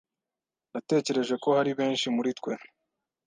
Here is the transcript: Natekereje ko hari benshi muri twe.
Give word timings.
Natekereje 0.71 1.35
ko 1.43 1.49
hari 1.57 1.71
benshi 1.79 2.07
muri 2.15 2.31
twe. 2.39 2.51